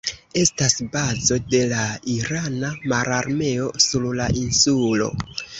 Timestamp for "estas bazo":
0.43-1.37